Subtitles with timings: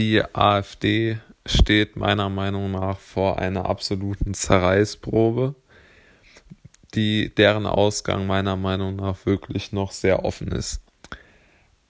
[0.00, 5.54] Die AfD steht meiner Meinung nach vor einer absoluten Zerreißprobe,
[6.94, 10.80] die deren Ausgang meiner Meinung nach wirklich noch sehr offen ist.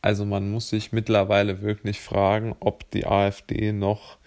[0.02, 4.18] Also man muss sich mittlerweile wirklich fragen, ob die AfD noch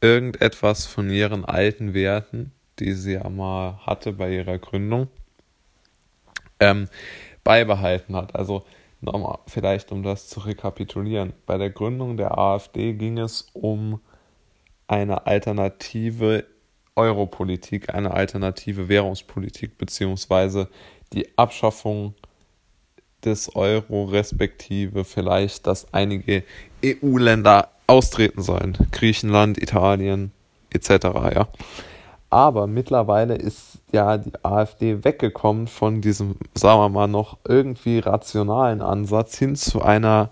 [0.00, 5.08] irgendetwas von ihren alten Werten, die sie ja mal hatte bei ihrer Gründung,
[6.60, 6.88] ähm,
[7.42, 8.36] beibehalten hat.
[8.36, 8.64] Also
[9.00, 11.32] nochmal, vielleicht um das zu rekapitulieren.
[11.46, 14.00] Bei der Gründung der AfD ging es um
[14.88, 16.44] eine alternative
[16.94, 20.68] Europolitik, eine alternative Währungspolitik, beziehungsweise
[21.12, 22.14] die Abschaffung
[23.24, 26.44] des Euro, respektive vielleicht, dass einige
[26.84, 28.76] EU-Länder austreten sollen.
[28.92, 30.32] Griechenland, Italien
[30.70, 30.88] etc.
[31.34, 31.48] Ja.
[32.28, 38.82] Aber mittlerweile ist ja die AfD weggekommen von diesem, sagen wir mal, noch irgendwie rationalen
[38.82, 40.30] Ansatz hin zu einer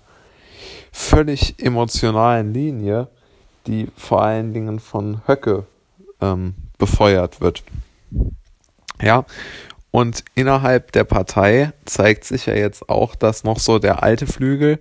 [0.90, 3.08] völlig emotionalen Linie,
[3.66, 5.66] die vor allen Dingen von Höcke
[6.20, 7.62] ähm, befeuert wird.
[9.00, 9.24] Ja,
[9.90, 14.80] und innerhalb der Partei zeigt sich ja jetzt auch, dass noch so der alte Flügel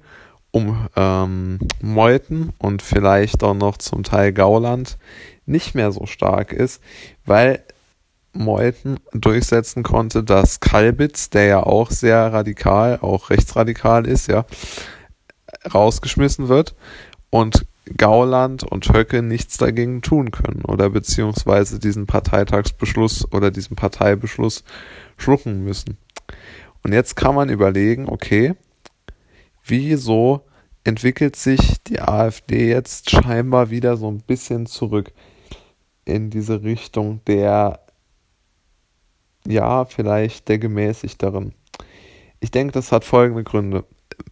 [0.51, 4.97] um ähm, Meuthen und vielleicht auch noch zum Teil Gauland
[5.45, 6.81] nicht mehr so stark ist,
[7.25, 7.63] weil
[8.33, 14.45] Meuthen durchsetzen konnte, dass Kalbitz, der ja auch sehr radikal, auch rechtsradikal ist, ja,
[15.73, 16.75] rausgeschmissen wird
[17.30, 17.66] und
[17.97, 24.63] Gauland und Höcke nichts dagegen tun können oder beziehungsweise diesen Parteitagsbeschluss oder diesen Parteibeschluss
[25.17, 25.97] schlucken müssen.
[26.81, 28.55] Und jetzt kann man überlegen, okay,
[29.66, 30.45] wieso
[30.83, 35.11] entwickelt sich die AfD jetzt scheinbar wieder so ein bisschen zurück
[36.05, 37.79] in diese Richtung der,
[39.47, 41.53] ja, vielleicht der gemäßigteren.
[42.39, 43.85] Ich denke, das hat folgende Gründe.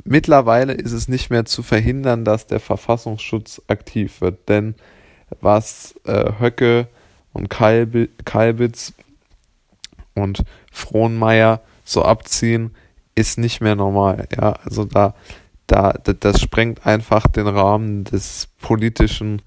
[0.03, 4.75] Mittlerweile ist es nicht mehr zu verhindern, dass der Verfassungsschutz aktiv wird, denn
[5.39, 6.87] was äh, Höcke
[7.33, 8.93] und Kalb Kalbitz
[10.13, 12.75] und Frohnmeier so abziehen,
[13.15, 14.27] ist nicht mehr normal.
[14.35, 15.15] Ja, also da,
[15.67, 19.41] da, das sprengt einfach den Rahmen des politischen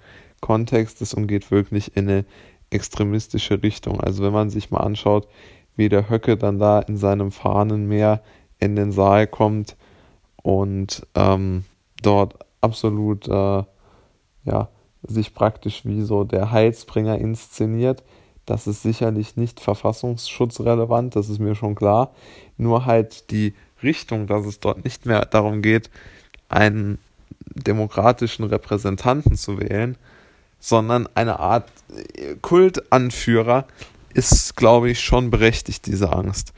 [0.44, 2.24] Kontextes und geht wirklich in eine
[2.68, 3.98] extremistische Richtung.
[3.98, 5.26] Also wenn man sich mal anschaut,
[5.74, 8.22] wie der Höcke dann da in seinem Fahnenmeer
[8.58, 9.74] in den Saal kommt
[10.42, 11.64] und ähm,
[12.02, 13.62] dort absolut äh,
[14.44, 14.68] ja,
[15.02, 18.02] sich praktisch wie so der Heilsbringer inszeniert,
[18.44, 22.12] das ist sicherlich nicht verfassungsschutzrelevant, das ist mir schon klar.
[22.58, 25.88] Nur halt die Richtung, dass es dort nicht mehr darum geht,
[26.50, 26.98] einen
[27.54, 29.96] demokratischen Repräsentanten zu wählen,
[30.64, 31.70] sondern eine Art
[32.40, 33.66] Kultanführer
[34.14, 36.54] ist, glaube ich, schon berechtigt, diese Angst.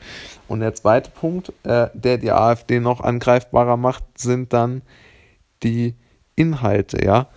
[0.47, 4.81] Und der zweite Punkt, äh, der die AfD noch angreifbarer macht, sind dann
[5.61, 5.95] die
[6.37, 7.27] Inhalte, ja.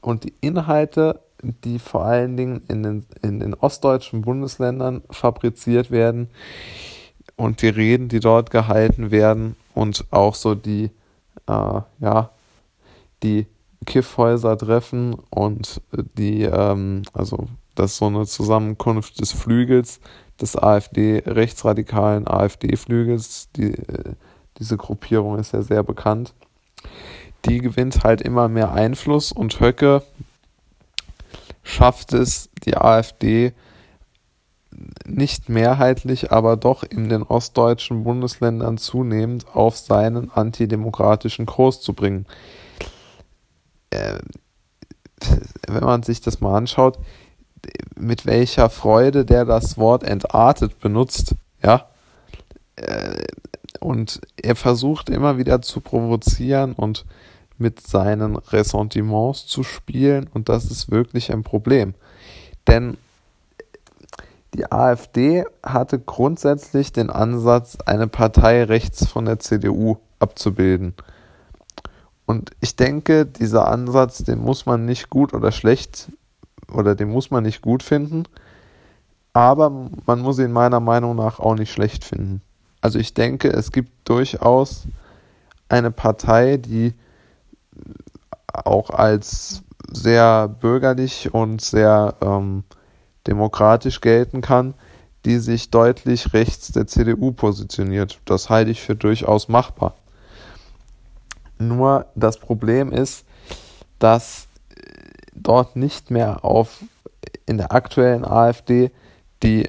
[0.00, 6.30] Und die Inhalte die vor allen Dingen in den, in den ostdeutschen Bundesländern fabriziert werden
[7.36, 10.84] und die Reden, die dort gehalten werden und auch so die,
[11.46, 12.30] äh, ja,
[13.22, 13.46] die
[13.84, 15.80] Kiffhäuser treffen und
[16.18, 20.00] die, ähm, also das ist so eine Zusammenkunft des Flügels,
[20.40, 24.14] des AfD, rechtsradikalen AfD-Flügels, die, äh,
[24.58, 26.34] diese Gruppierung ist ja sehr bekannt.
[27.44, 30.02] Die gewinnt halt immer mehr Einfluss und Höcke,
[31.62, 33.52] schafft es die AfD
[35.06, 42.26] nicht mehrheitlich, aber doch in den ostdeutschen Bundesländern zunehmend auf seinen antidemokratischen Kurs zu bringen.
[43.94, 44.18] Äh,
[45.68, 46.98] wenn man sich das mal anschaut,
[47.96, 51.88] mit welcher Freude der das Wort entartet benutzt, ja,
[52.76, 53.24] äh,
[53.80, 57.04] und er versucht immer wieder zu provozieren und
[57.58, 61.94] mit seinen Ressentiments zu spielen und das ist wirklich ein Problem.
[62.66, 62.96] Denn
[64.54, 70.94] die AfD hatte grundsätzlich den Ansatz, eine Partei rechts von der CDU abzubilden.
[72.26, 76.10] Und ich denke, dieser Ansatz, den muss man nicht gut oder schlecht
[76.72, 78.24] oder den muss man nicht gut finden,
[79.32, 82.40] aber man muss ihn meiner Meinung nach auch nicht schlecht finden.
[82.80, 84.84] Also ich denke, es gibt durchaus
[85.68, 86.94] eine Partei, die
[88.52, 89.62] auch als
[89.92, 92.64] sehr bürgerlich und sehr ähm,
[93.26, 94.74] demokratisch gelten kann,
[95.24, 98.20] die sich deutlich rechts der CDU positioniert.
[98.24, 99.94] Das halte ich für durchaus machbar.
[101.68, 103.24] Nur das Problem ist,
[103.98, 104.48] dass
[105.34, 106.84] dort nicht mehr auf
[107.46, 108.90] in der aktuellen AfD
[109.42, 109.68] die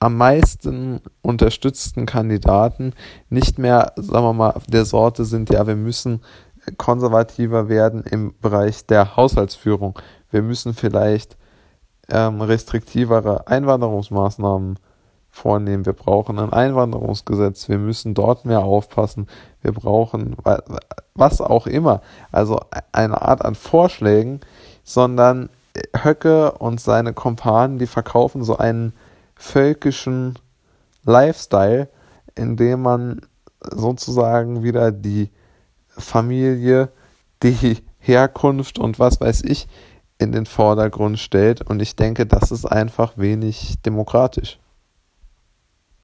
[0.00, 2.94] am meisten unterstützten Kandidaten
[3.30, 6.22] nicht mehr, sagen wir mal, der Sorte sind, ja, wir müssen
[6.76, 9.98] konservativer werden im Bereich der Haushaltsführung.
[10.30, 11.36] Wir müssen vielleicht
[12.10, 14.78] ähm, restriktivere Einwanderungsmaßnahmen
[15.30, 15.86] vornehmen.
[15.86, 17.68] Wir brauchen ein Einwanderungsgesetz.
[17.68, 19.26] Wir müssen dort mehr aufpassen.
[19.62, 20.36] Wir brauchen
[21.14, 22.00] was auch immer.
[22.32, 22.60] Also
[22.92, 24.40] eine Art an Vorschlägen,
[24.84, 25.50] sondern
[26.02, 28.92] Höcke und seine Kumpanen, die verkaufen so einen
[29.36, 30.38] völkischen
[31.04, 31.88] Lifestyle,
[32.34, 33.20] in dem man
[33.62, 35.30] sozusagen wieder die
[35.88, 36.90] Familie,
[37.42, 39.68] die Herkunft und was weiß ich
[40.18, 41.62] in den Vordergrund stellt.
[41.62, 44.58] Und ich denke, das ist einfach wenig demokratisch.